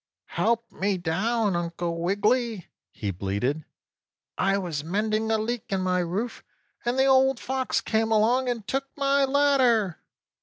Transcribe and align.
"Help 0.33 0.71
me 0.71 0.97
down, 0.97 1.55
Uncle 1.55 2.01
Wiggily!" 2.01 2.69
he 2.89 3.11
bleated. 3.11 3.65
"I 4.35 4.57
was 4.57 4.83
mending 4.83 5.29
a 5.29 5.37
leak 5.37 5.67
in 5.71 5.81
my 5.81 5.99
roof, 5.99 6.43
and 6.83 6.97
the 6.97 7.05
Old 7.05 7.39
Fox 7.39 7.81
came 7.81 8.11
along 8.11 8.49
and 8.49 8.67
took 8.67 8.87
my 8.97 9.25
ladder." 9.25 9.99